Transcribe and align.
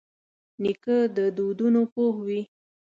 نیکه 0.61 0.95
د 1.15 1.17
دودونو 1.37 1.81
پوه 1.93 2.13
وي. 2.25 2.41